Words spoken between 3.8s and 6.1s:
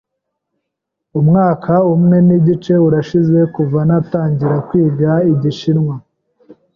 natangira kwiga Igishinwa.